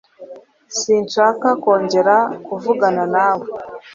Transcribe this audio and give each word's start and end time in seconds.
Sinshaka 0.79 1.47
kongera 1.63 2.15
kuvugana 2.45 3.03
nawe. 3.15 3.45